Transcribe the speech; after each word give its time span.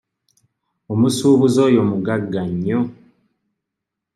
Omusuubuzi 0.93 1.57
oyo 1.67 1.81
mugagga 1.89 2.41
nnyo. 2.51 2.79